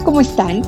[0.00, 0.62] Hola, ¿cómo están?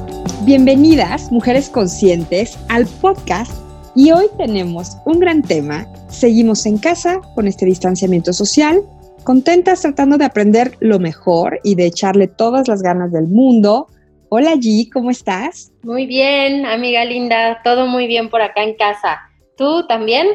[0.44, 3.50] Bienvenidas, mujeres conscientes, al podcast
[3.94, 5.86] y hoy tenemos un gran tema.
[6.08, 8.82] Seguimos en casa con este distanciamiento social,
[9.24, 13.86] contentas tratando de aprender lo mejor y de echarle todas las ganas del mundo.
[14.28, 15.72] Hola G, ¿cómo estás?
[15.82, 19.18] Muy bien, amiga linda, todo muy bien por acá en casa.
[19.56, 20.26] ¿Tú también?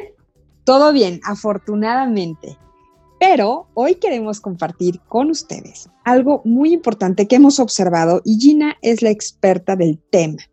[0.63, 2.57] Todo bien, afortunadamente.
[3.19, 9.01] Pero hoy queremos compartir con ustedes algo muy importante que hemos observado y Gina es
[9.01, 10.43] la experta del tema.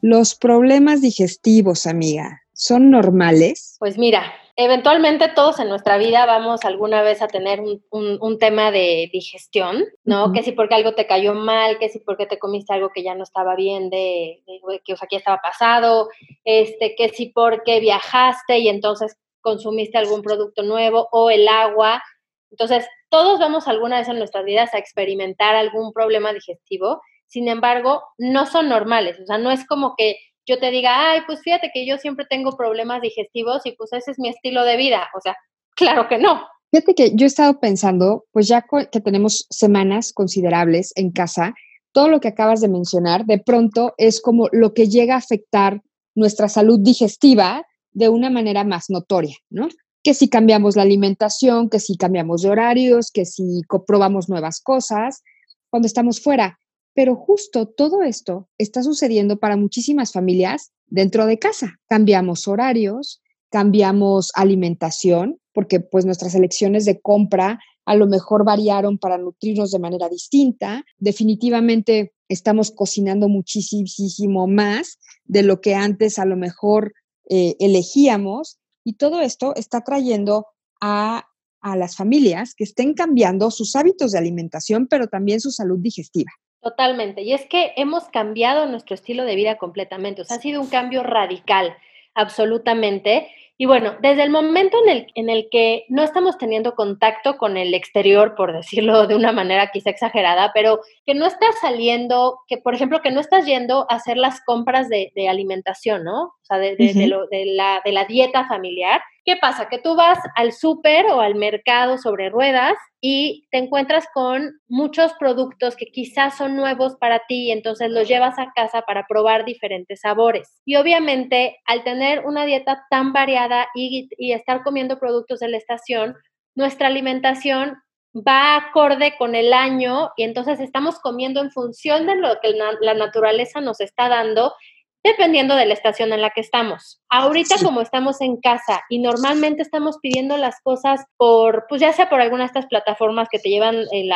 [0.00, 3.76] Los problemas digestivos, amiga, ¿son normales?
[3.78, 9.10] Pues mira, eventualmente todos en nuestra vida vamos alguna vez a tener un, tema de
[9.12, 10.32] digestión, ¿no?
[10.32, 13.14] Que si porque algo te cayó mal, que si porque te comiste algo que ya
[13.14, 14.42] no estaba bien, de,
[14.84, 16.08] que o sea, ya estaba pasado,
[16.44, 19.16] este, que si porque viajaste y entonces
[19.48, 22.02] consumiste algún producto nuevo o el agua.
[22.50, 28.02] Entonces, todos vamos alguna vez en nuestras vidas a experimentar algún problema digestivo, sin embargo,
[28.18, 31.70] no son normales, o sea, no es como que yo te diga, ay, pues fíjate
[31.72, 35.20] que yo siempre tengo problemas digestivos y pues ese es mi estilo de vida, o
[35.20, 35.34] sea,
[35.74, 36.46] claro que no.
[36.70, 41.54] Fíjate que yo he estado pensando, pues ya que tenemos semanas considerables en casa,
[41.92, 45.80] todo lo que acabas de mencionar, de pronto es como lo que llega a afectar
[46.14, 47.64] nuestra salud digestiva
[47.98, 49.68] de una manera más notoria, ¿no?
[50.04, 55.22] Que si cambiamos la alimentación, que si cambiamos de horarios, que si probamos nuevas cosas
[55.68, 56.60] cuando estamos fuera.
[56.94, 61.80] Pero justo todo esto está sucediendo para muchísimas familias dentro de casa.
[61.88, 63.20] Cambiamos horarios,
[63.50, 69.80] cambiamos alimentación, porque pues nuestras elecciones de compra a lo mejor variaron para nutrirnos de
[69.80, 70.84] manera distinta.
[70.98, 76.92] Definitivamente estamos cocinando muchísimo más de lo que antes a lo mejor
[77.28, 80.46] eh, elegíamos y todo esto está trayendo
[80.80, 81.26] a,
[81.60, 86.30] a las familias que estén cambiando sus hábitos de alimentación, pero también su salud digestiva.
[86.60, 87.22] Totalmente.
[87.22, 90.22] Y es que hemos cambiado nuestro estilo de vida completamente.
[90.22, 91.76] O sea, ha sido un cambio radical,
[92.14, 93.28] absolutamente.
[93.60, 97.56] Y bueno, desde el momento en el, en el que no estamos teniendo contacto con
[97.56, 102.58] el exterior, por decirlo de una manera quizá exagerada, pero que no estás saliendo, que
[102.58, 106.22] por ejemplo, que no estás yendo a hacer las compras de, alimentación, ¿no?
[106.22, 109.68] O sea, de, de, la, de la dieta familiar, ¿Qué pasa?
[109.68, 115.12] Que tú vas al súper o al mercado sobre ruedas y te encuentras con muchos
[115.18, 119.44] productos que quizás son nuevos para ti y entonces los llevas a casa para probar
[119.44, 120.62] diferentes sabores.
[120.64, 126.16] Y obviamente al tener una dieta tan variada y, estar comiendo productos de la estación,
[126.54, 127.76] nuestra alimentación
[128.14, 132.94] va acorde con el año y entonces estamos comiendo en función de lo que la
[132.94, 134.54] naturaleza nos está dando
[135.04, 137.00] dependiendo de la estación en la que estamos.
[137.08, 142.08] Ahorita como estamos en casa y normalmente estamos pidiendo las cosas por, pues ya sea
[142.08, 144.12] por alguna de estas plataformas que te llevan el,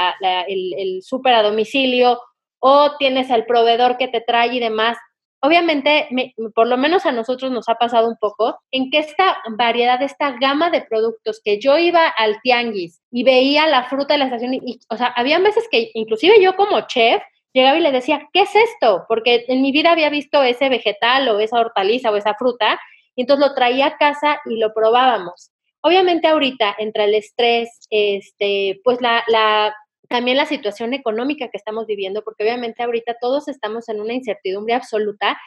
[0.49, 2.21] el súper a domicilio
[2.59, 4.97] o tienes al proveedor que te trae y demás,
[5.41, 6.09] obviamente,
[6.55, 10.37] por lo menos a nosotros nos ha pasado un poco en que esta variedad, esta
[10.39, 14.55] gama de productos que yo iba al tianguis y veía la fruta de la estación,
[14.55, 17.21] y, o sea, había veces que inclusive yo como chef
[17.53, 19.05] llegaba y le decía, ¿qué es esto?
[19.09, 22.81] Porque en mi vida había visto ese vegetal o esa hortaliza o esa fruta,
[23.15, 25.51] y entonces lo traía a casa y lo probábamos.
[25.83, 29.75] Obviamente ahorita, entre el estrés, este, pues la, la,
[30.09, 34.75] también la situación económica que estamos viviendo, porque obviamente ahorita todos estamos en una incertidumbre
[34.75, 35.39] absoluta,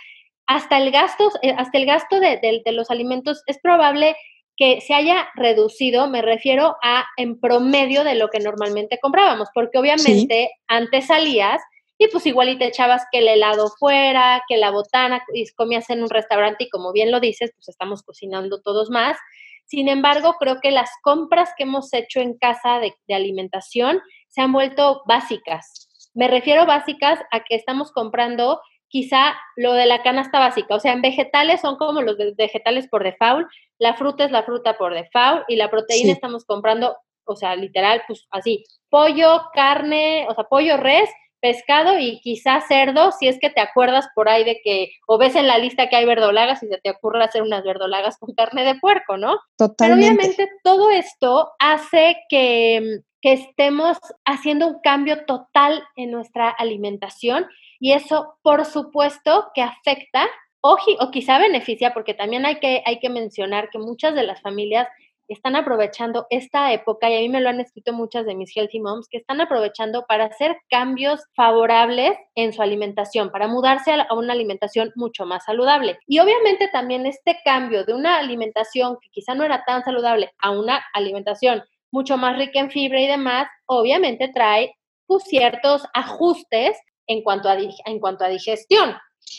[0.46, 4.16] hasta el gasto, eh, hasta el gasto de, de los alimentos es probable
[4.58, 9.78] que se haya reducido, me refiero a en promedio de lo que normalmente comprábamos, porque
[9.78, 11.62] obviamente antes salías
[11.98, 15.90] y pues igual y te echabas que el helado fuera, que la botana, y comías
[15.90, 19.18] en un restaurante y como bien lo dices, pues estamos cocinando todos más.
[19.66, 24.52] Sin embargo, creo que las compras que hemos hecho en casa de, alimentación se han
[24.52, 25.88] vuelto básicas.
[26.14, 30.76] Me refiero básicas a que estamos comprando quizá lo de la canasta básica.
[30.76, 33.48] O sea, en vegetales son como los vegetales por default,
[33.80, 36.96] la fruta es la fruta por default y la proteína estamos comprando
[37.26, 41.10] o sea, literal, pues así, pollo, carne, o sea, pollo, res,
[41.46, 45.36] pescado y quizás cerdo, si es que te acuerdas por ahí de que, o ves
[45.36, 48.64] en la lista que hay verdolagas y se te ocurre hacer unas verdolagas con carne
[48.64, 49.38] de puerco, ¿no?
[49.56, 49.78] Totalmente.
[49.78, 57.46] Pero obviamente todo esto hace que, que estemos haciendo un cambio total en nuestra alimentación
[57.80, 60.26] y eso, por supuesto, que afecta
[60.62, 64.42] o, o quizá beneficia, porque también hay que, hay que mencionar que muchas de las
[64.42, 64.88] familias
[65.27, 68.80] están aprovechando esta época, y a mí me lo han escrito muchas de mis healthy
[68.80, 74.33] moms, que están aprovechando para hacer cambios favorables en su alimentación, para mudarse a, una
[74.33, 75.98] alimentación mucho más saludable.
[76.07, 80.51] Y obviamente también este cambio de una alimentación que quizá no era tan saludable a
[80.51, 84.75] una alimentación mucho más rica en fibra y demás, obviamente trae
[85.07, 86.77] pues, ciertos ajustes
[87.07, 88.95] en cuanto a, en cuanto a digestión.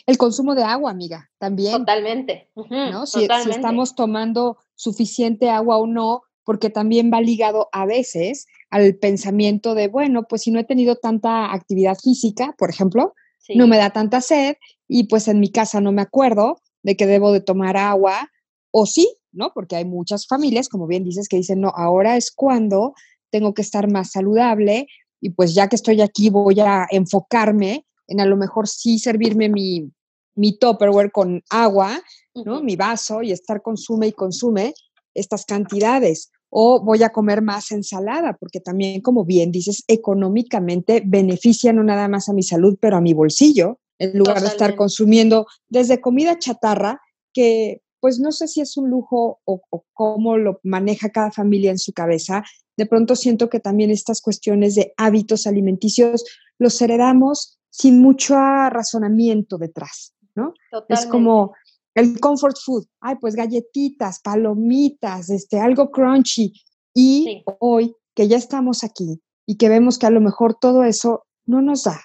[0.06, 1.78] El consumo de agua, amiga, también.
[1.78, 2.50] Totalmente.
[2.54, 3.06] ¿no?
[3.06, 9.74] Si, estamos tomando suficiente agua o no, porque también va ligado a veces al pensamiento
[9.74, 13.14] de, bueno, pues si no he tenido tanta actividad física, por ejemplo,
[13.54, 14.56] no me da tanta sed
[14.88, 18.30] y pues en mi casa no me acuerdo de que debo de tomar agua,
[18.70, 19.52] o sí, ¿no?
[19.54, 22.94] Porque hay muchas familias, como bien dices, que dicen, no, ahora es cuando
[23.30, 24.86] tengo que estar más saludable
[25.20, 29.48] y pues ya que estoy aquí voy a enfocarme en a lo mejor sí servirme
[29.48, 29.90] mi,
[30.36, 32.00] mi Tupperware con agua,
[32.34, 32.62] ¿no?
[32.62, 34.74] Mi vaso y estar consume y consume
[35.14, 36.30] estas cantidades.
[36.48, 42.06] O voy a comer más ensalada, porque también, como bien dices, económicamente beneficia no nada
[42.08, 46.38] más a mi salud, pero a mi bolsillo, en lugar de estar consumiendo desde comida
[46.38, 47.00] chatarra,
[47.32, 51.70] que pues no sé si es un lujo o, o, cómo lo maneja cada familia
[51.70, 52.44] en su cabeza.
[52.76, 56.24] De pronto siento que también estas cuestiones de hábitos alimenticios
[56.58, 60.54] los heredamos sin mucho razonamiento detrás, ¿no?
[60.88, 61.54] Es como
[61.94, 66.52] el comfort food, ay, pues galletitas, palomitas, este, algo crunchy.
[66.94, 71.24] Y hoy que ya estamos aquí y que vemos que a lo mejor todo eso
[71.46, 72.00] no nos da,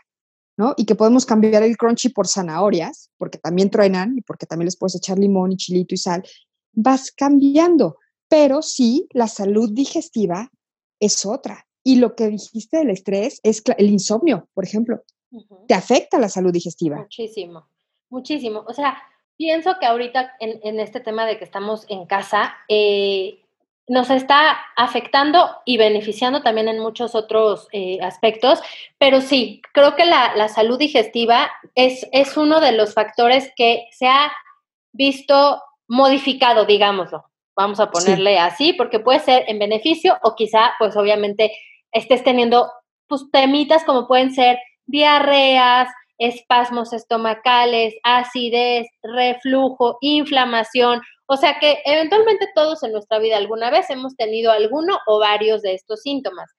[0.57, 0.73] ¿no?
[0.77, 4.77] Y que podemos cambiar el crunchy por zanahorias, porque también truenan y porque también les
[4.77, 6.23] puedes echar limón y chilito y sal,
[6.73, 7.97] vas cambiando.
[8.29, 10.49] Pero sí, la salud digestiva
[10.99, 11.65] es otra.
[11.83, 15.03] Y lo que dijiste del estrés es el insomnio, por ejemplo
[15.67, 16.97] te afecta la salud digestiva.
[16.97, 17.67] Muchísimo,
[18.11, 18.63] muchísimo.
[18.67, 19.01] O sea,
[19.37, 23.39] pienso que ahorita en, este tema de que estamos en casa, eh,
[23.87, 28.61] nos está afectando y beneficiando también en muchos otros eh, aspectos,
[28.97, 34.07] pero sí, creo que la, salud digestiva es, es uno de los factores que se
[34.07, 34.31] ha
[34.93, 37.25] visto modificado, digámoslo.
[37.55, 41.51] Vamos a ponerle así, porque puede ser en beneficio o quizá, pues obviamente,
[41.91, 42.71] estés teniendo
[43.07, 45.89] pues, temitas como pueden ser diarreas,
[46.21, 51.01] espasmos estomacales, acidez, reflujo, inflamación.
[51.25, 55.63] O sea que eventualmente todos en nuestra vida alguna vez hemos tenido alguno o varios
[55.63, 56.51] de estos síntomas.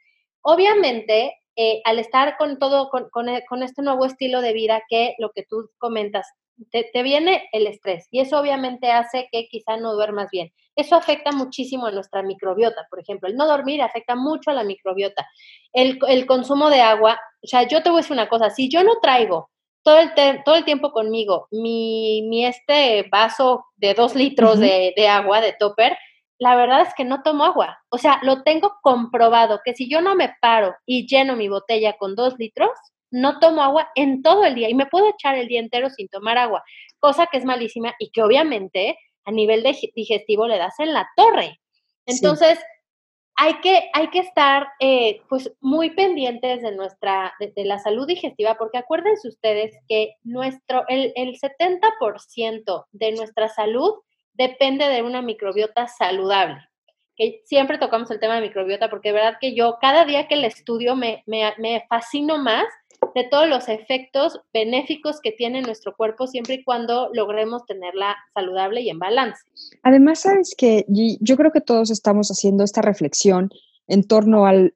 [0.42, 5.14] Obviamente, eh, al estar con todo, con, e, con, este nuevo estilo de vida que
[5.18, 6.26] lo que tú comentas,
[6.70, 10.52] te, te, viene el estrés y eso obviamente hace que quizá no duermas bien.
[10.74, 13.28] Eso afecta muchísimo a nuestra microbiota, por ejemplo.
[13.28, 15.24] El no dormir afecta mucho a la microbiota.
[15.72, 18.68] El, el consumo de agua, o sea, yo te voy a decir una cosa, si
[18.68, 19.51] yo no traigo
[19.82, 20.12] todo el,
[20.44, 25.54] todo el tiempo conmigo mi, mi, este vaso de dos litros de, de agua, de
[25.58, 25.96] topper,
[26.38, 27.78] la verdad es que no tomo agua.
[27.88, 31.94] O sea, lo tengo comprobado que si yo no me paro y lleno mi botella
[31.98, 32.70] con dos litros,
[33.12, 36.08] no tomo agua en todo el día y me puedo echar el día entero sin
[36.08, 36.64] tomar agua,
[36.98, 39.62] cosa que es malísima y que obviamente a nivel
[39.94, 41.60] digestivo le das en la torre.
[42.06, 42.58] Entonces,
[43.36, 48.56] hay, que, hay que estar eh, pues muy pendientes de nuestra, de, la salud digestiva,
[48.56, 53.94] porque acuérdense ustedes que nuestro, el, el 70% de nuestra salud
[54.34, 56.60] depende de una microbiota saludable.
[57.16, 60.34] Que siempre tocamos el tema de microbiota, porque de verdad que yo cada día que
[60.34, 62.66] el estudio me, me, me fascino más
[63.14, 68.80] de todos los efectos benéficos que tiene nuestro cuerpo siempre y cuando logremos tenerla saludable
[68.80, 69.42] y en balance.
[69.82, 73.50] Además, sabes que yo creo que todos estamos haciendo esta reflexión
[73.88, 74.72] en torno al,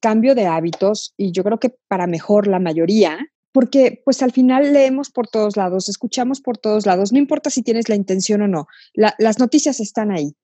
[0.00, 3.18] cambio de hábitos y yo creo que para mejor la mayoría,
[3.52, 7.62] porque pues al final leemos por todos lados, escuchamos por todos lados, no importa si
[7.62, 10.34] tienes la intención o no, las noticias están ahí.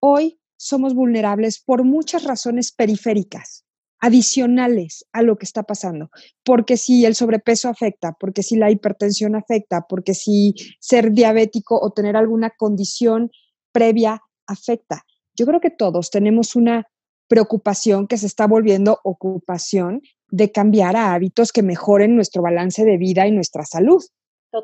[0.00, 3.65] Hoy somos vulnerables por muchas razones periféricas
[4.06, 6.10] adicionales a lo que está pasando,
[6.44, 11.90] porque si el sobrepeso afecta, porque si la hipertensión afecta, porque si ser diabético o
[11.90, 13.32] tener alguna condición
[13.72, 15.02] previa afecta.
[15.34, 16.86] Yo creo que todos tenemos una
[17.26, 22.98] preocupación que se está volviendo ocupación de cambiar a hábitos que mejoren nuestro balance de
[22.98, 24.04] vida y nuestra salud.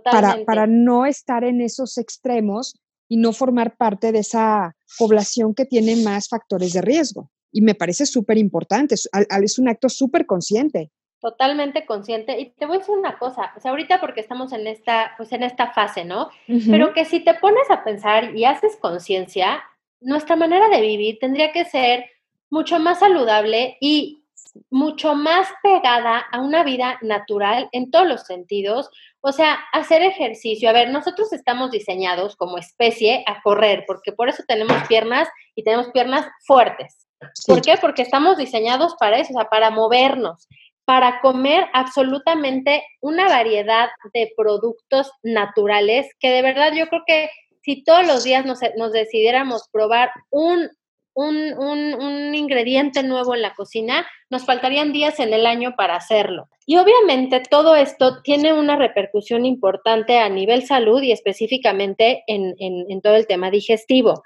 [0.05, 5.67] Para, para no estar en esos extremos y no formar parte de esa población que
[5.67, 7.32] tiene más factores de riesgo.
[7.53, 9.09] Y me parece súper importante, es,
[9.43, 10.91] es un acto súper consciente
[11.23, 12.39] totalmente consciente.
[12.39, 15.33] Y te voy a decir una cosa, o sea, ahorita porque estamos en esta, pues
[15.33, 16.31] en esta fase, ¿no?
[16.69, 19.63] Pero que si te pones a pensar y haces conciencia,
[20.01, 22.07] nuestra manera de vivir tendría que ser
[22.51, 24.25] mucho más saludable y
[24.69, 28.91] mucho más pegada a una vida natural en todos los sentidos.
[29.21, 30.69] O sea, hacer ejercicio.
[30.69, 35.63] A ver, nosotros estamos diseñados como especie a correr, porque por eso tenemos piernas y
[35.63, 37.07] tenemos piernas fuertes.
[37.47, 37.77] ¿Por qué?
[37.81, 40.49] Porque estamos diseñados para eso, o sea, para movernos
[40.85, 47.31] para comer absolutamente una variedad de productos naturales que de verdad yo creo que
[47.63, 48.61] si todos los días nos,
[48.93, 50.69] decidiéramos probar un,
[51.15, 56.49] un, un, ingrediente nuevo en la cocina, nos faltarían días en el año para hacerlo.
[56.67, 63.01] Y obviamente todo esto tiene una repercusión importante a nivel salud y específicamente en, en
[63.01, 64.25] todo el tema digestivo.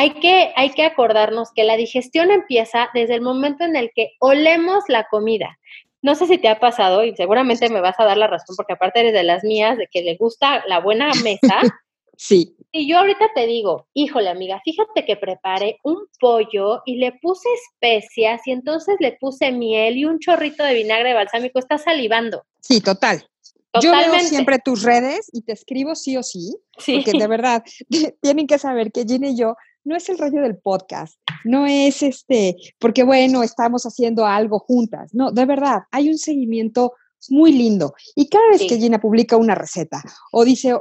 [0.00, 4.12] Hay que, hay que acordarnos que la digestión empieza desde el momento en el que
[4.20, 5.58] olemos la comida.
[6.02, 8.74] No sé si te ha pasado y seguramente me vas a dar la razón porque
[8.74, 11.58] aparte eres de las mías, de que le gusta la buena mesa.
[12.16, 12.54] sí.
[12.70, 17.48] Y yo ahorita te digo, híjole amiga, fíjate que preparé un pollo y le puse
[17.64, 22.44] especias y entonces le puse miel y un chorrito de vinagre balsámico, estás salivando.
[22.60, 23.28] Sí, total.
[23.72, 24.06] Totalmente.
[24.06, 27.02] Yo veo siempre tus redes y te escribo sí o sí, sí.
[27.04, 27.64] porque de verdad
[28.22, 29.56] tienen que saber que Gina y yo
[29.88, 35.14] no es el rollo del podcast, no es este, porque bueno, estamos haciendo algo juntas,
[35.14, 36.92] no, de verdad, hay un seguimiento
[37.30, 37.94] muy lindo.
[38.14, 40.74] Y cada vez que Gina publica una receta o dice,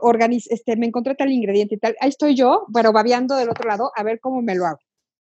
[0.50, 3.92] este, me encontré tal ingrediente y tal, ahí estoy yo, pero babeando del otro lado
[3.96, 4.80] a ver cómo me lo hago.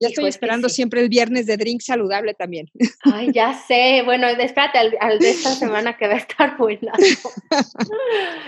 [0.00, 2.68] Ya estoy esperando siempre el viernes de drink saludable también.
[3.02, 4.02] Ay, ya sé.
[4.04, 6.92] Bueno, espérate al, de esta semana que va a estar buena.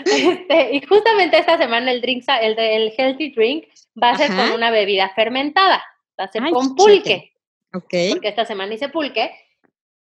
[0.05, 3.65] Este, y justamente esta semana el drink, el, el healthy drink
[4.03, 5.83] va a ser con una bebida fermentada.
[6.19, 7.33] Va a ser con pulque.
[7.75, 7.95] Ok.
[8.11, 9.31] Porque esta semana hice pulque.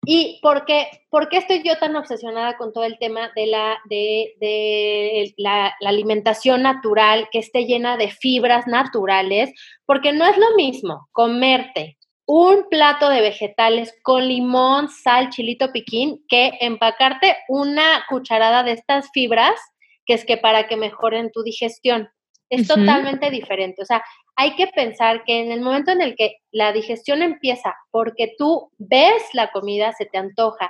[0.05, 0.87] ¿Y por qué,
[1.31, 7.39] estoy yo tan obsesionada con todo el tema de, la, de, la, alimentación natural, que
[7.39, 9.51] esté llena de fibras naturales?
[9.85, 16.23] Porque no es lo mismo comerte un plato de vegetales con limón, sal, chilito piquín,
[16.27, 19.59] que empacarte una cucharada de estas fibras,
[20.05, 22.07] que es que para que mejoren tu digestión.
[22.49, 23.81] Es totalmente diferente.
[23.81, 24.03] O sea,
[24.35, 28.71] hay que pensar que en el momento en el que la digestión empieza porque tú
[28.77, 30.69] ves la comida, se te antoja.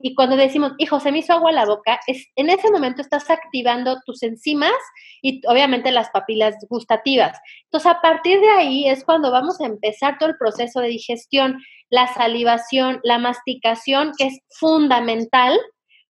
[0.00, 3.02] Y cuando decimos, hijo, se me hizo agua a la boca, es, en ese momento
[3.02, 4.72] estás activando tus enzimas
[5.22, 7.36] y obviamente las papilas gustativas.
[7.64, 11.60] Entonces, a partir de ahí es cuando vamos a empezar todo el proceso de digestión,
[11.90, 15.58] la salivación, la masticación, que es fundamental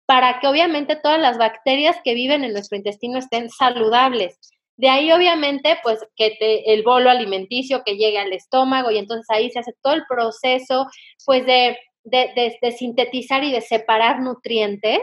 [0.05, 4.39] para que obviamente todas las bacterias que viven en nuestro intestino estén saludables.
[4.77, 9.51] De ahí, obviamente, pues que el bolo alimenticio que llegue al estómago y entonces ahí
[9.51, 10.87] se hace todo el proceso,
[11.25, 15.01] pues de, de, sintetizar y de separar nutrientes.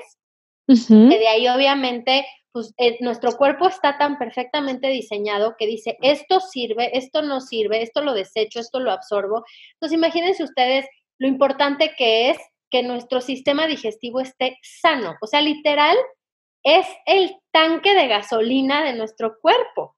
[0.65, 6.39] Que de ahí, obviamente, pues eh, nuestro cuerpo está tan perfectamente diseñado que dice, esto
[6.39, 9.43] sirve, esto no sirve, esto lo desecho, esto lo absorbo.
[9.73, 10.85] Entonces, imagínense ustedes
[11.17, 12.37] lo importante que es
[12.69, 15.15] que nuestro sistema digestivo esté sano.
[15.21, 15.97] O sea, literal,
[16.63, 19.95] es el tanque de gasolina de nuestro cuerpo.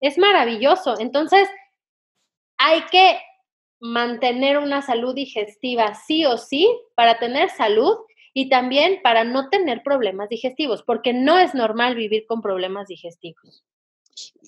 [0.00, 0.98] Es maravilloso.
[0.98, 1.48] Entonces,
[2.58, 3.18] hay que
[3.80, 7.96] mantener una salud digestiva sí o sí para tener salud
[8.32, 13.64] y también para no tener problemas digestivos, porque no es normal vivir con problemas digestivos.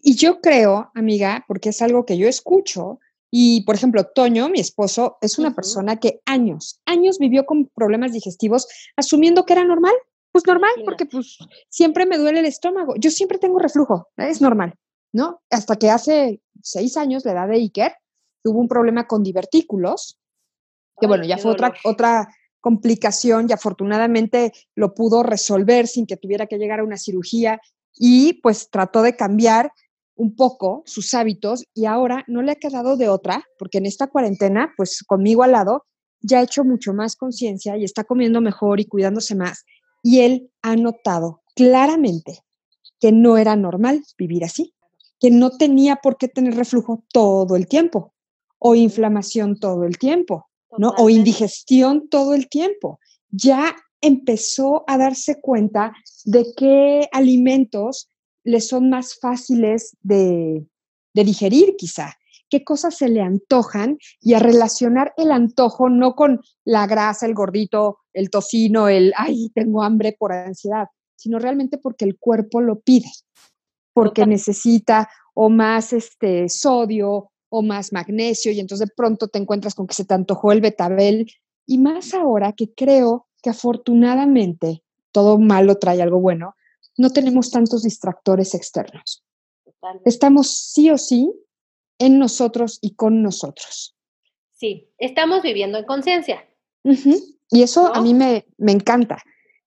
[0.02, 2.98] Y yo creo, amiga, porque es algo que yo escucho,
[3.30, 8.12] y por ejemplo, Toño, mi esposo, es una persona que años, años vivió con problemas
[8.12, 8.66] digestivos,
[8.96, 9.94] asumiendo que era normal.
[10.36, 11.38] Pues normal, porque pues
[11.70, 12.92] siempre me duele el estómago.
[12.98, 14.74] Yo siempre tengo reflujo, es normal,
[15.10, 15.40] ¿no?
[15.48, 17.94] Hasta que hace seis años, la edad de Iker,
[18.44, 20.18] tuvo un problema con divertículos,
[21.00, 22.28] que bueno, ya fue otra, otra
[22.60, 27.58] complicación y afortunadamente lo pudo resolver sin que tuviera que llegar a una cirugía
[27.94, 29.72] y pues trató de cambiar
[30.16, 34.08] un poco sus hábitos y ahora no le ha quedado de otra, porque en esta
[34.08, 35.86] cuarentena, pues conmigo al lado,
[36.20, 39.64] ya ha hecho mucho más conciencia y está comiendo mejor y cuidándose más
[40.06, 42.44] y él ha notado claramente
[43.00, 44.72] que no era normal vivir así,
[45.18, 48.14] que no tenía por qué tener reflujo todo el tiempo
[48.60, 50.46] o inflamación todo el tiempo,
[50.78, 50.90] ¿no?
[50.96, 53.00] O indigestión todo el tiempo.
[53.30, 55.92] Ya empezó a darse cuenta
[56.24, 58.08] de qué alimentos
[58.44, 60.64] le son más fáciles de,
[61.14, 62.16] de digerir quizá
[62.48, 67.34] qué cosas se le antojan y a relacionar el antojo no con la grasa, el
[67.34, 70.86] gordito, el tocino, el, ay, tengo hambre por ansiedad,
[71.16, 73.10] sino realmente porque el cuerpo lo pide,
[73.92, 79.74] porque necesita o más este, sodio o más magnesio y entonces de pronto te encuentras
[79.74, 81.30] con que se te antojó el betabel
[81.66, 86.54] y más ahora que creo que afortunadamente todo malo trae algo bueno,
[86.98, 89.22] no tenemos tantos distractores externos.
[90.04, 91.32] Estamos sí o sí
[91.98, 93.96] en nosotros y con nosotros.
[94.50, 96.44] Sí, estamos viviendo en conciencia.
[97.50, 99.18] Y eso a mí me, me, encanta,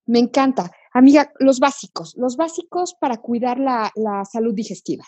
[0.05, 0.71] me encanta.
[0.93, 5.05] Amiga, los básicos, los básicos para cuidar la, la salud digestiva.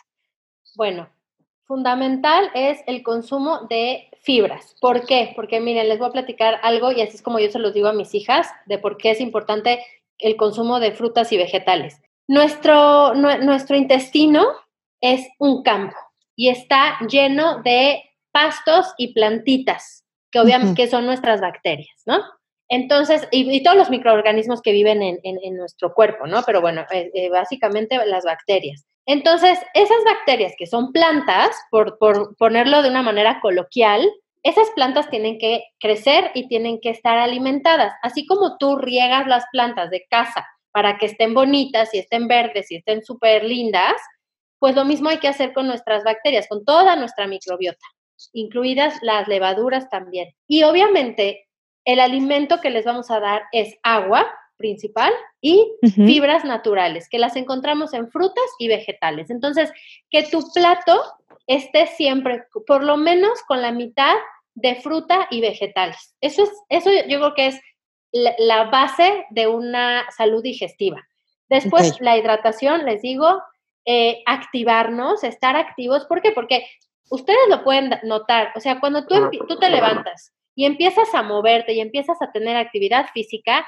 [0.75, 1.09] Bueno,
[1.65, 4.75] fundamental es el consumo de fibras.
[4.79, 5.33] ¿Por qué?
[5.35, 7.87] Porque miren, les voy a platicar algo y así es como yo se los digo
[7.87, 9.83] a mis hijas de por qué es importante
[10.19, 11.99] el consumo de frutas y vegetales.
[12.27, 14.45] Nuestro, nuestro intestino
[15.01, 15.97] es un campo
[16.41, 22.19] y está lleno de pastos y plantitas, que obviamente son nuestras bacterias, ¿no?
[22.67, 26.41] Entonces, y, todos los microorganismos que viven en, nuestro cuerpo, ¿no?
[26.43, 28.87] Pero bueno, eh, eh, básicamente las bacterias.
[29.05, 34.09] Entonces, esas bacterias que son plantas, por, por ponerlo de una manera coloquial,
[34.41, 37.93] esas plantas tienen que crecer y tienen que estar alimentadas.
[38.01, 42.71] Así como tú riegas las plantas de casa para que estén bonitas y estén verdes
[42.71, 44.01] y estén súper lindas,
[44.61, 47.83] pues lo mismo hay que hacer con nuestras bacterias, con toda nuestra microbiota,
[48.31, 50.35] incluidas las levaduras también.
[50.47, 51.47] Y obviamente
[51.83, 57.35] el alimento que les vamos a dar es agua principal y fibras naturales, que las
[57.37, 59.31] encontramos en frutas y vegetales.
[59.31, 59.71] Entonces,
[60.11, 61.01] que tu plato
[61.47, 64.13] esté siempre, por lo menos con la mitad
[64.53, 66.15] de fruta y vegetales.
[66.21, 67.61] Eso es, eso yo creo que es
[68.11, 71.01] la, base de una salud digestiva.
[71.49, 73.41] Después, la hidratación, les digo,
[73.85, 76.05] eh, activarnos, estar activos.
[76.05, 76.31] ¿Por qué?
[76.31, 76.65] Porque
[77.09, 78.51] ustedes lo pueden notar.
[78.55, 79.15] O sea, cuando tú,
[79.47, 83.65] tú te levantas y empiezas a moverte y empiezas a tener actividad física,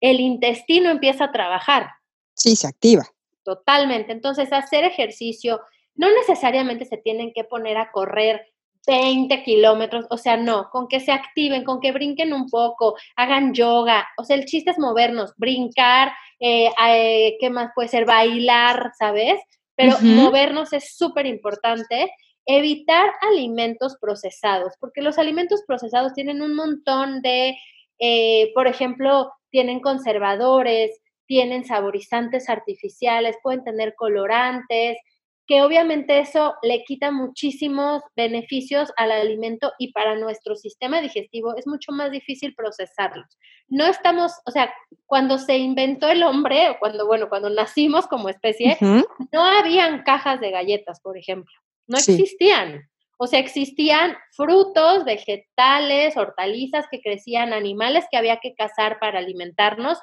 [0.00, 1.90] el intestino empieza a trabajar.
[2.34, 3.04] Sí, se activa.
[3.44, 4.12] Totalmente.
[4.12, 5.60] Entonces, hacer ejercicio,
[5.94, 8.51] no necesariamente se tienen que poner a correr
[8.86, 13.54] 20 kilómetros, o sea, no, con que se activen, con que brinquen un poco, hagan
[13.54, 18.04] yoga, o sea, el chiste es movernos, brincar, eh, eh, ¿qué más puede ser?
[18.04, 19.40] Bailar, ¿sabes?
[19.76, 22.12] Pero movernos es súper importante.
[22.44, 27.56] Evitar alimentos procesados, porque los alimentos procesados tienen un montón de,
[28.00, 34.98] eh, por ejemplo, tienen conservadores, tienen saborizantes artificiales, pueden tener colorantes,
[35.46, 41.66] que obviamente eso le quita muchísimos beneficios al alimento y para nuestro sistema digestivo es
[41.66, 43.26] mucho más difícil procesarlos.
[43.68, 44.72] No estamos, o sea,
[45.06, 50.40] cuando se inventó el hombre, o cuando, bueno, cuando nacimos como especie, no habían cajas
[50.40, 51.52] de galletas, por ejemplo,
[51.86, 52.88] no existían.
[53.18, 59.98] O sea, existían frutos, vegetales, hortalizas que crecían, animales que había que cazar para alimentarnos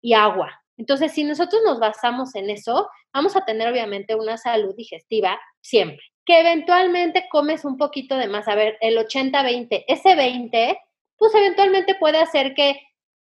[0.00, 0.62] y agua.
[0.76, 6.04] Entonces, si nosotros nos basamos en eso, vamos a tener obviamente una salud digestiva siempre.
[6.24, 10.78] Que eventualmente comes un poquito de más, a ver, el 80-20, ese 20,
[11.16, 12.80] pues eventualmente puede hacer que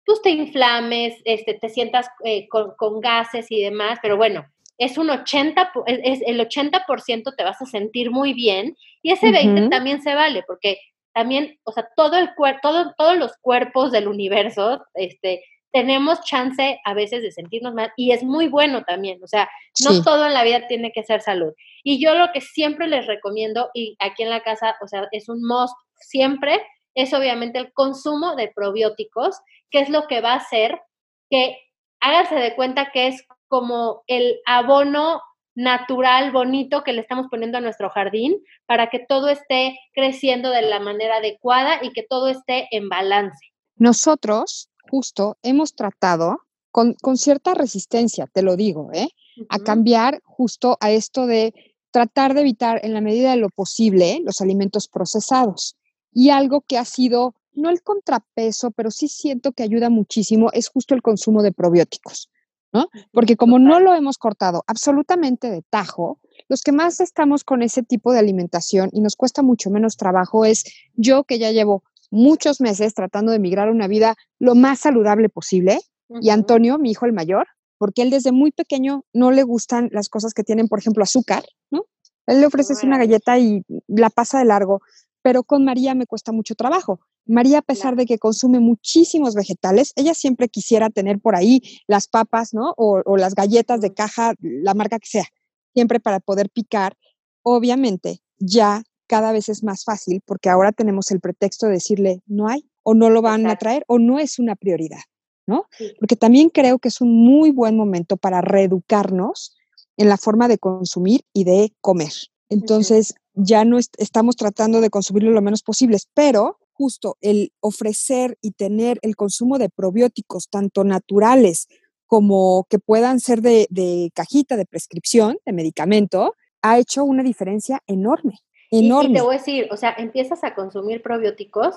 [0.06, 4.44] pues te inflames, este, te sientas eh, con, gases y demás, pero bueno,
[4.80, 9.70] es un 80, es, el 80% te vas a sentir muy bien y ese 20
[9.70, 10.80] también se vale, porque
[11.14, 16.80] también, o sea, todo el cuerpo, todo, todos los cuerpos del universo, este, tenemos chance
[16.84, 19.50] a veces de sentirnos mal y es muy bueno también, o sea,
[19.84, 21.54] no todo en la vida tiene que ser salud.
[21.84, 25.30] Y yo lo que siempre les recomiendo, y aquí en la casa, o sea, es
[25.30, 26.62] un must siempre,
[26.96, 30.82] es obviamente el consumo de probióticos, que es lo que va a hacer
[31.30, 31.56] que
[32.00, 35.22] háganse de cuenta que es como el abono
[35.56, 40.62] natural, bonito que le estamos poniendo a nuestro jardín para que todo esté creciendo de
[40.62, 43.38] la manera adecuada y que todo esté en balance.
[43.76, 46.40] Nosotros justo hemos tratado
[46.72, 49.10] con, cierta resistencia, te lo digo, ¿eh?
[49.50, 51.54] a cambiar justo a esto de
[51.92, 55.76] tratar de evitar en la medida de lo posible los alimentos procesados.
[56.12, 60.70] Y algo que ha sido, no el contrapeso, pero sí siento que ayuda muchísimo, es
[60.70, 62.30] justo el consumo de probióticos,
[62.72, 62.90] ¿no?
[63.12, 67.84] Porque como no lo hemos cortado absolutamente de tajo, los que más estamos con ese
[67.84, 70.64] tipo de alimentación y nos cuesta mucho menos trabajo es
[70.96, 75.30] yo que ya llevo muchos meses tratando de migrar a una vida lo más saludable
[75.30, 75.80] posible.
[76.22, 80.10] Y Antonio, mi hijo el mayor, porque él desde muy pequeño no le gustan las
[80.10, 81.86] cosas que tienen, por ejemplo, azúcar, ¿no?
[82.26, 84.82] Él le ofreces una galleta y la pasa de largo,
[85.22, 87.00] pero con María me cuesta mucho trabajo.
[87.26, 92.08] María, a pesar de que consume muchísimos vegetales, ella siempre quisiera tener por ahí las
[92.08, 92.74] papas, ¿no?
[92.78, 95.26] O, o las galletas de caja, la marca que sea,
[95.74, 96.98] siempre para poder picar.
[97.44, 102.48] Obviamente, ya cada vez es más fácil porque ahora tenemos el pretexto de decirle no
[102.48, 105.02] hay o no lo van a traer o no es una prioridad,
[105.48, 105.66] ¿no?
[106.00, 109.58] Porque también creo que es un muy buen momento para reeducarnos
[109.98, 112.14] en la forma de consumir y de comer.
[112.50, 118.52] Entonces, ya no estamos tratando de consumirlo lo menos posible, pero justo el ofrecer y
[118.52, 121.68] tener el consumo de probióticos, tanto naturales
[122.06, 127.82] como que puedan ser de, de cajita, de prescripción, de medicamento, ha hecho una diferencia
[127.88, 128.40] enorme.
[128.72, 129.12] Enorme.
[129.12, 131.76] Y, te voy a decir, o sea, empiezas a consumir probióticos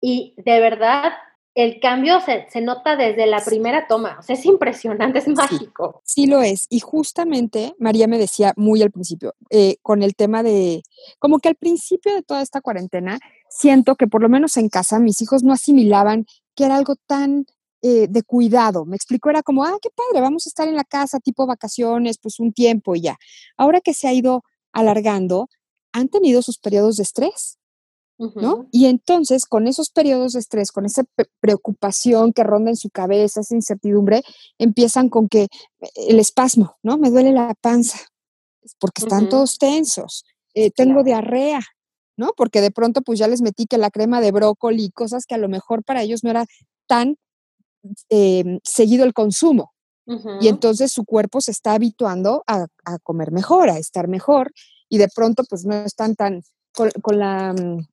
[0.00, 1.12] y de verdad
[1.56, 4.18] el cambio se, se, nota desde la primera toma.
[4.20, 6.02] O sea, es impresionante, es mágico.
[6.04, 6.66] Sí, lo es.
[6.68, 10.82] Y justamente María me decía muy al principio, eh, con el tema de,
[11.18, 13.18] como que al principio de toda esta cuarentena,
[13.48, 17.46] siento que por lo menos en casa mis hijos no asimilaban que era algo tan
[17.80, 18.84] eh, de cuidado.
[18.84, 22.18] Me explicó, era como, ah, qué padre, vamos a estar en la casa tipo vacaciones,
[22.18, 23.16] pues un tiempo y ya.
[23.56, 25.48] Ahora que se ha ido alargando,
[25.96, 27.58] han tenido sus periodos de estrés
[28.18, 28.66] ¿no?
[28.72, 31.04] Y entonces, con esos periodos de estrés, con esa
[31.40, 34.22] preocupación que ronda en su cabeza, esa incertidumbre,
[34.58, 35.48] empiezan con que eh,
[36.08, 36.96] el espasmo, ¿no?
[36.96, 37.98] Me duele la panza,
[38.80, 41.60] porque están todos tensos, eh, tengo diarrea,
[42.16, 42.32] ¿no?
[42.36, 45.38] Porque de pronto pues ya les metí que la crema de brócoli, cosas que a
[45.38, 46.46] lo mejor para ellos no era
[46.86, 47.16] tan
[48.08, 49.72] em, seguido el consumo.
[50.40, 52.68] Y entonces su cuerpo se está habituando a,
[53.02, 54.52] comer mejor, a estar mejor,
[54.88, 57.86] y de pronto pues no están tan con la mm,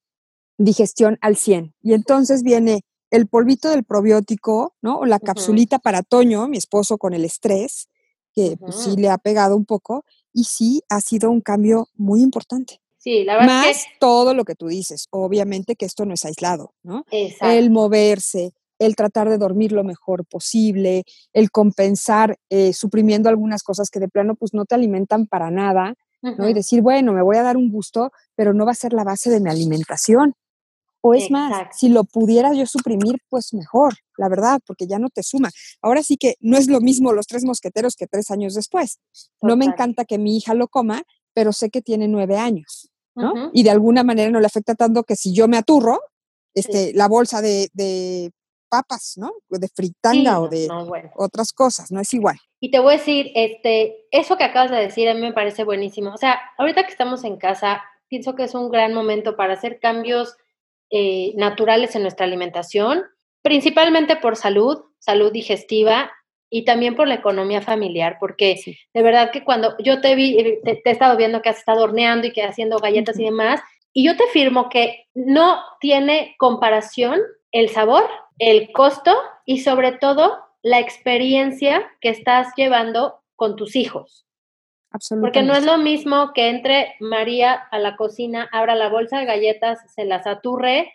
[0.57, 1.73] digestión al 100.
[1.81, 4.97] Y entonces viene el polvito del probiótico, ¿no?
[4.99, 7.87] O la capsulita para Toño, mi esposo con el estrés,
[8.33, 10.03] que pues, sí le ha pegado un poco,
[10.33, 12.81] y sí ha sido un cambio muy importante.
[12.97, 13.47] Sí, la verdad.
[13.47, 17.05] Más todo lo que tú dices, obviamente que esto no es aislado, ¿no?
[17.11, 21.03] El moverse, el tratar de dormir lo mejor posible,
[21.33, 25.95] el compensar eh, suprimiendo algunas cosas que de plano pues no te alimentan para nada,
[26.23, 26.49] ¿no?
[26.49, 29.03] Y decir, bueno, me voy a dar un gusto, pero no va a ser la
[29.03, 30.33] base de mi alimentación.
[31.05, 35.09] O es más, si lo pudiera yo suprimir, pues mejor, la verdad, porque ya no
[35.09, 35.51] te suma.
[35.81, 38.99] Ahora sí que no es lo mismo los tres mosqueteros que tres años después.
[39.41, 43.51] No me encanta que mi hija lo coma, pero sé que tiene nueve años, ¿no?
[43.51, 45.99] Y de alguna manera no le afecta tanto que si yo me aturro,
[46.53, 47.69] este, la bolsa de,
[48.73, 49.33] papas, ¿no?
[49.49, 50.67] De fritanga o de
[51.15, 52.39] otras cosas, no es igual.
[52.59, 55.63] Y te voy a decir, este, eso que acabas de decir a mí me parece
[55.63, 56.11] buenísimo.
[56.11, 59.79] O sea, ahorita que estamos en casa, pienso que es un gran momento para hacer
[59.79, 60.35] cambios
[60.89, 63.03] eh, naturales en nuestra alimentación,
[63.43, 66.11] principalmente por salud, salud digestiva
[66.49, 68.59] y también por la economía familiar, porque
[68.91, 71.83] de verdad que cuando yo te vi, eh, te, he estado viendo que has estado
[71.83, 73.61] horneando y que haciendo galletas y demás,
[73.93, 77.19] y yo te firmo que no tiene comparación
[77.53, 78.03] el sabor,
[78.39, 84.25] el costo y sobre todo la experiencia que estás llevando con tus hijos.
[85.21, 89.25] Porque no es lo mismo que entre María a la cocina, abra la bolsa de
[89.25, 90.93] galletas, se las aturre,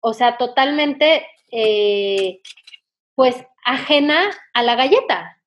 [0.00, 2.40] o sea, totalmente, eh,
[3.16, 5.40] pues, ajena a la galleta,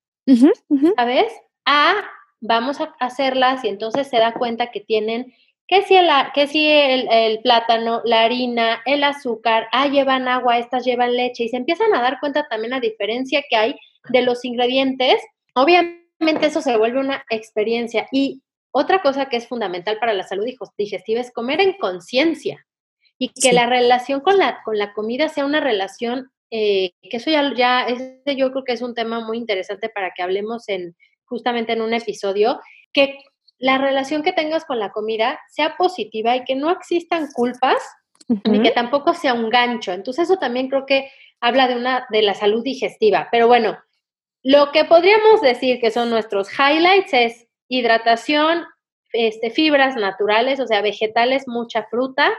[0.98, 1.32] ¿sabes?
[1.66, 1.94] A,
[2.42, 5.34] vamos a hacerlas y entonces se da cuenta que tienen,
[5.68, 10.60] que si, el, que si el, el plátano, la harina, el azúcar, ah, llevan agua,
[10.60, 13.76] estas llevan leche y se empiezan a dar cuenta también la diferencia que hay
[14.10, 15.16] de los ingredientes.
[15.56, 18.08] Obviamente, eso se vuelve una experiencia.
[18.12, 20.46] Y otra cosa que es fundamental para la salud
[20.78, 22.66] digestiva es comer en conciencia
[23.18, 27.32] y que la relación con la, con la comida sea una relación, eh, que eso
[27.32, 27.88] ya, ya
[28.36, 31.94] yo creo que es un tema muy interesante para que hablemos en justamente en un
[31.94, 32.60] episodio,
[32.94, 33.18] que
[33.66, 37.82] la relación que tengas con la comida sea positiva y que no existan culpas
[38.28, 39.92] ni que tampoco sea un gancho.
[39.92, 41.10] Entonces eso también creo que
[41.42, 43.28] habla de una de la salud digestiva.
[43.32, 43.76] Pero bueno,
[44.44, 48.66] lo que podríamos decir que son nuestros highlights es hidratación,
[49.14, 52.32] este, fibras naturales, o sea, vegetales, mucha fruta,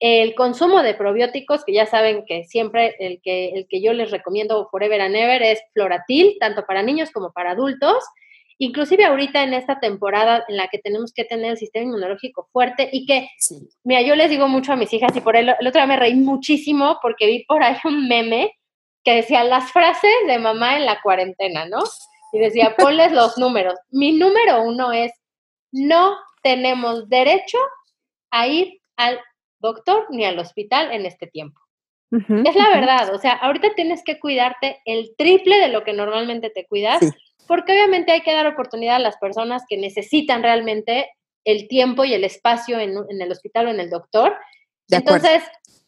[0.00, 4.10] el consumo de probióticos, que ya saben que siempre el que, el que yo les
[4.10, 8.04] recomiendo forever and ever es Floratil, tanto para niños como para adultos.
[8.58, 12.88] Inclusive ahorita en esta temporada en la que tenemos que tener el sistema inmunológico fuerte
[12.92, 13.28] y que,
[13.84, 15.96] mira, yo les digo mucho a mis hijas y por el, el otro día me
[15.96, 18.52] reí muchísimo porque vi por ahí un meme
[19.04, 21.82] que decía las frases de mamá en la cuarentena, ¿no?
[22.32, 23.74] Y decía, ponles los números.
[23.90, 25.12] Mi número uno es,
[25.72, 27.58] no tenemos derecho
[28.30, 29.18] a ir al
[29.60, 31.60] doctor ni al hospital en este tiempo.
[32.10, 36.48] es la verdad, o sea, ahorita tienes que cuidarte el triple de lo que normalmente
[36.48, 37.00] te cuidas,
[37.48, 41.10] porque obviamente hay que dar oportunidad a las personas que necesitan realmente
[41.44, 44.36] el tiempo y el espacio en, el hospital o en el doctor.
[44.88, 45.42] Entonces,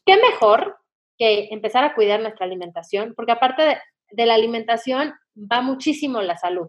[0.05, 0.81] ¿qué mejor
[1.21, 3.79] que empezar a cuidar nuestra alimentación, porque aparte
[4.11, 6.69] de, la alimentación va muchísimo la salud.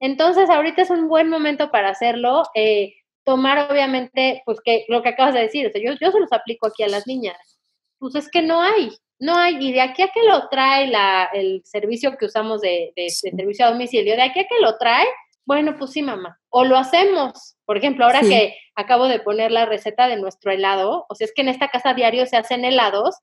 [0.00, 2.42] Entonces, ahorita es un buen momento para hacerlo.
[2.54, 6.18] Eh, tomar, obviamente, pues que lo que acabas de decir, o sea, yo, yo se
[6.18, 7.36] los aplico aquí a las niñas.
[8.02, 9.58] Pues es que no hay, no hay.
[9.60, 13.64] Y de aquí a que lo trae la, el servicio que usamos de, de, servicio
[13.64, 15.06] a domicilio, de aquí a que lo trae,
[15.44, 16.40] Bueno, pues sí, mamá.
[16.48, 17.54] O lo hacemos.
[17.64, 21.32] Por ejemplo, ahora que acabo de poner la receta de nuestro helado, o sea, es
[21.32, 23.14] que en esta casa diario se hacen helados,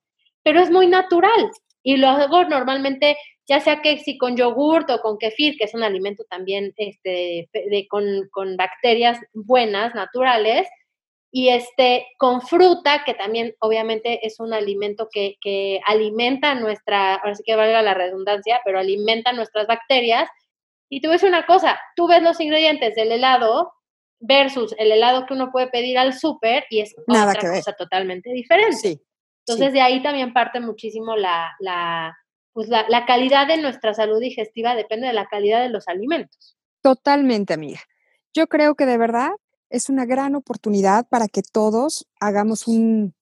[0.44, 1.52] pero es muy natural.
[1.84, 3.18] Y lo hago normalmente,
[3.50, 7.50] ya sea que si con yogurt o con kefir, que es un alimento también este,
[7.52, 10.70] de, con, con bacterias buenas, naturales,
[11.32, 17.36] y este con fruta, que también obviamente es un alimento que, que alimenta nuestra, ahora
[17.36, 20.30] sí que valga la redundancia, pero alimenta nuestras bacterias.
[20.90, 23.72] Y tú ves una cosa, tú ves los ingredientes del helado
[24.20, 29.00] versus el helado que uno puede pedir al súper y es otra cosa totalmente diferente.
[29.46, 32.18] Entonces de ahí también parte muchísimo la, la,
[32.54, 36.58] pues la, la calidad de nuestra salud digestiva, depende de la calidad de los alimentos.
[36.82, 37.80] Totalmente, amiga.
[38.34, 39.32] Yo creo que de verdad
[39.70, 43.14] es una gran oportunidad para que todos hagamos un,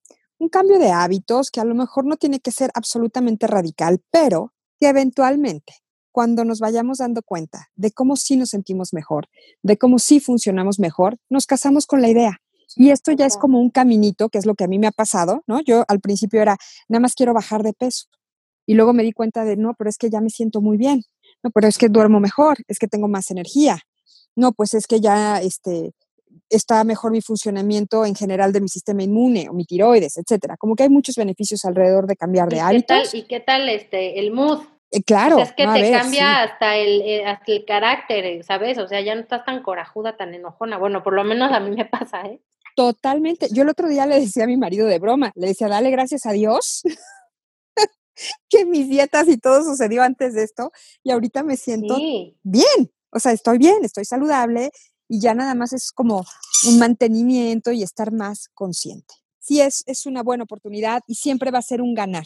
[0.52, 4.88] cambio de hábitos que a lo mejor no tiene que ser absolutamente radical, pero que
[4.88, 5.74] eventualmente,
[6.12, 9.28] cuando nos vayamos dando cuenta de cómo sí nos sentimos mejor,
[9.64, 12.40] de cómo sí funcionamos mejor, nos casamos con la idea.
[12.76, 14.92] Y esto ya es como un caminito, que es lo que a mí me ha
[14.92, 15.62] pasado, ¿no?
[15.62, 16.58] Yo al principio era,
[16.88, 18.08] nada más quiero bajar de peso.
[18.66, 21.04] Y luego me di cuenta de, no, pero es que ya me siento muy bien.
[21.44, 23.80] No, pero es que duermo mejor, es que tengo más energía.
[24.36, 25.94] No, pues es que ya, este,
[26.50, 30.58] está mejor mi funcionamiento en general de mi sistema inmune o mi tiroides, etcétera.
[30.58, 33.14] Como que hay muchos beneficios alrededor de cambiar de hábitos.
[33.14, 34.62] ¿Y qué tal este, el mood?
[34.92, 35.40] Eh, claro.
[35.40, 38.78] es que te cambia hasta, el, eh, hasta el carácter, eh, ¿sabes?
[38.78, 40.78] O sea, ya no estás tan corajuda, tan enojona.
[40.78, 42.42] Bueno, por lo menos a mí me pasa, ¿eh?
[42.76, 43.48] Totalmente.
[43.52, 46.26] Yo el otro día le decía a mi marido de broma, le decía, dale gracias
[46.26, 46.84] a Dios
[48.50, 50.72] que mis dietas y todo sucedió antes de esto
[51.04, 51.98] y ahorita me siento
[52.44, 52.92] bien.
[53.12, 54.72] O sea, estoy bien, estoy saludable
[55.08, 56.26] y ya nada más es como
[56.68, 59.14] un mantenimiento y estar más consciente.
[59.40, 62.26] Sí, es, es una buena oportunidad y siempre va a ser un ganar.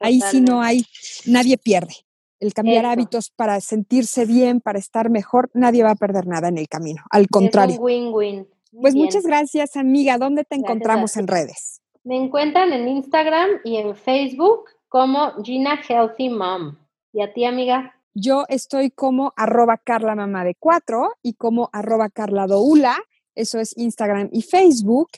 [0.00, 0.84] Ahí sí no hay,
[1.26, 1.94] nadie pierde.
[2.38, 6.58] El cambiar hábitos para sentirse bien, para estar mejor, nadie va a perder nada en
[6.58, 7.02] el camino.
[7.10, 7.76] Al contrario.
[7.80, 8.46] win-win.
[8.78, 10.18] Pues muchas gracias, amiga.
[10.18, 11.80] ¿Dónde te encontramos en redes?
[12.04, 16.76] Me encuentran en Instagram y en Facebook como Gina Healthy Mom.
[17.12, 17.95] ¿Y a ti, amiga?
[18.18, 22.96] Yo estoy como arroba Carla Mamá de cuatro y como arroba Carla Doula,
[23.34, 25.08] eso es Instagram y Facebook.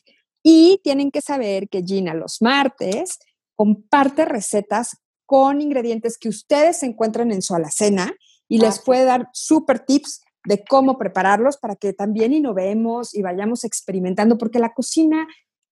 [0.43, 3.21] Y tienen que saber que Gina los martes
[3.55, 8.13] comparte recetas con ingredientes que ustedes encuentren en su alacena
[8.49, 13.63] y les puede dar súper tips de cómo prepararlos para que también innovemos y vayamos
[13.63, 15.29] experimentando, porque la cocina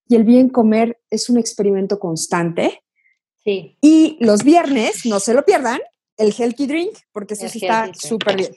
[0.07, 2.83] y el bien comer es un experimento constante.
[3.43, 3.77] Sí.
[3.81, 5.81] Y los viernes, no se lo pierdan,
[6.17, 8.55] el healthy drink, porque eso sí está súper bien.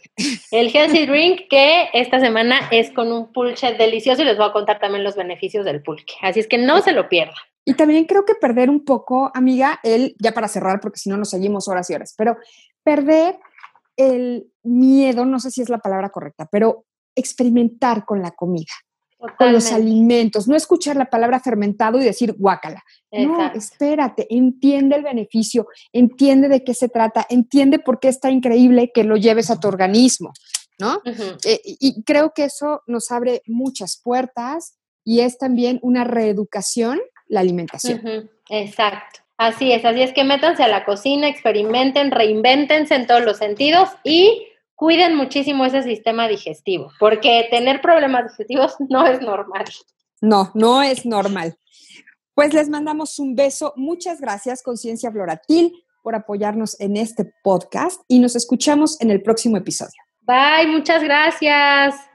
[0.50, 4.52] El healthy drink que esta semana es con un pulque delicioso y les voy a
[4.52, 6.14] contar también los beneficios del pulque.
[6.22, 7.34] Así es que no se lo pierda.
[7.64, 11.16] Y también creo que perder un poco, amiga, el, ya para cerrar, porque si no
[11.16, 12.36] nos seguimos horas y horas, pero
[12.82, 13.38] perder
[13.96, 18.72] el miedo, no sé si es la palabra correcta, pero experimentar con la comida
[19.38, 22.82] con los alimentos, no escuchar la palabra fermentado y decir guácala.
[23.12, 28.92] No, espérate, entiende el beneficio, entiende de qué se trata, entiende por qué está increíble
[28.94, 30.32] que lo lleves a tu organismo,
[30.78, 31.02] ¿no?
[31.44, 37.40] Eh, y creo que eso nos abre muchas puertas y es también una reeducación la
[37.40, 38.28] alimentación.
[38.50, 39.20] Exacto.
[39.38, 43.88] Así es, así es que métanse a la cocina, experimenten, reinvéntense en todos los sentidos
[44.04, 44.48] y
[44.80, 49.66] cuiden muchísimo ese sistema digestivo, porque tener problemas digestivos no es normal.
[50.22, 51.54] No, no es normal.
[52.34, 53.74] Pues les mandamos un beso.
[53.76, 59.58] Muchas gracias, Conciencia Floratil, por apoyarnos en este podcast y nos escuchamos en el próximo
[59.58, 60.00] episodio.
[60.22, 62.09] Bye, muchas gracias.